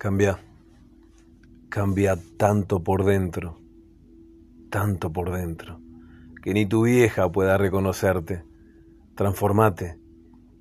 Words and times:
Cambia. 0.00 0.38
Cambia 1.68 2.18
tanto 2.38 2.82
por 2.82 3.04
dentro, 3.04 3.60
tanto 4.70 5.12
por 5.12 5.30
dentro, 5.30 5.78
que 6.42 6.54
ni 6.54 6.64
tu 6.64 6.84
vieja 6.84 7.30
pueda 7.30 7.58
reconocerte. 7.58 8.42
Transformate, 9.14 10.00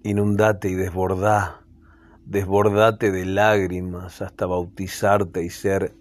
inundate 0.04 0.70
y 0.70 0.74
desbordá, 0.74 1.62
desbordate 2.26 3.14
de 3.14 3.26
lágrimas 3.26 4.22
hasta 4.22 4.46
bautizarte 4.46 5.42
y 5.42 5.50
ser 5.50 5.96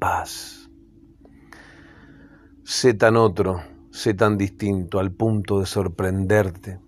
paz. 0.00 0.68
Sé 2.64 2.92
tan 2.92 3.16
otro, 3.16 3.62
sé 3.92 4.14
tan 4.14 4.36
distinto 4.36 4.98
al 4.98 5.12
punto 5.12 5.60
de 5.60 5.66
sorprenderte, 5.66 6.80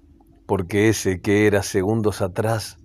porque 0.46 0.88
ese 0.88 1.20
que 1.20 1.46
era 1.46 1.62
segundos 1.62 2.22
atrás 2.22 2.76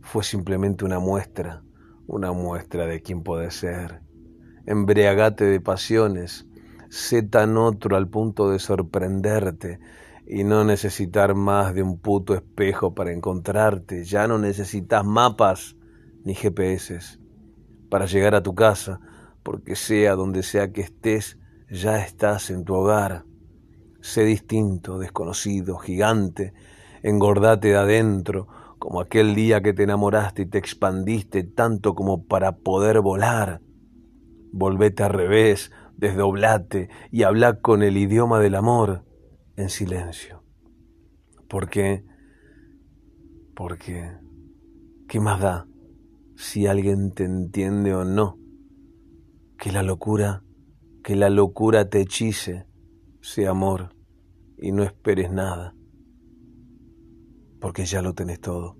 fue 0.00 0.24
simplemente 0.24 0.86
una 0.86 0.98
muestra 0.98 1.62
una 2.12 2.32
muestra 2.32 2.86
de 2.86 3.00
quién 3.00 3.22
puede 3.22 3.50
ser. 3.50 4.02
Embriagate 4.66 5.46
de 5.46 5.60
pasiones, 5.60 6.46
sé 6.90 7.22
tan 7.22 7.56
otro 7.56 7.96
al 7.96 8.08
punto 8.08 8.50
de 8.50 8.58
sorprenderte 8.58 9.80
y 10.26 10.44
no 10.44 10.62
necesitar 10.62 11.34
más 11.34 11.74
de 11.74 11.82
un 11.82 11.98
puto 11.98 12.34
espejo 12.34 12.94
para 12.94 13.12
encontrarte. 13.12 14.04
Ya 14.04 14.28
no 14.28 14.38
necesitas 14.38 15.04
mapas 15.04 15.74
ni 16.24 16.34
GPS 16.34 17.18
para 17.88 18.04
llegar 18.04 18.34
a 18.34 18.42
tu 18.42 18.54
casa, 18.54 19.00
porque 19.42 19.74
sea 19.74 20.14
donde 20.14 20.42
sea 20.42 20.70
que 20.70 20.82
estés, 20.82 21.38
ya 21.70 21.98
estás 21.98 22.50
en 22.50 22.64
tu 22.64 22.74
hogar. 22.74 23.24
Sé 24.02 24.24
distinto, 24.24 24.98
desconocido, 24.98 25.78
gigante, 25.78 26.52
engordate 27.02 27.68
de 27.68 27.76
adentro, 27.76 28.48
como 28.82 29.00
aquel 29.00 29.36
día 29.36 29.62
que 29.62 29.72
te 29.72 29.84
enamoraste 29.84 30.42
y 30.42 30.46
te 30.46 30.58
expandiste 30.58 31.44
tanto 31.44 31.94
como 31.94 32.26
para 32.26 32.56
poder 32.56 33.00
volar. 33.00 33.60
Volvete 34.50 35.04
al 35.04 35.12
revés, 35.12 35.70
desdoblate 35.96 36.88
y 37.12 37.22
habla 37.22 37.60
con 37.60 37.84
el 37.84 37.96
idioma 37.96 38.40
del 38.40 38.56
amor 38.56 39.04
en 39.54 39.68
silencio. 39.68 40.42
¿Por 41.48 41.70
qué? 41.70 42.04
Porque, 43.54 44.16
¿qué 45.06 45.20
más 45.20 45.40
da 45.40 45.68
si 46.34 46.66
alguien 46.66 47.12
te 47.12 47.22
entiende 47.22 47.94
o 47.94 48.04
no? 48.04 48.36
Que 49.58 49.70
la 49.70 49.84
locura, 49.84 50.42
que 51.04 51.14
la 51.14 51.30
locura 51.30 51.88
te 51.88 52.00
hechice, 52.00 52.66
sea 53.20 53.50
amor, 53.50 53.94
y 54.58 54.72
no 54.72 54.82
esperes 54.82 55.30
nada 55.30 55.76
porque 57.62 57.86
ya 57.86 58.02
lo 58.02 58.12
tenés 58.12 58.40
todo. 58.40 58.76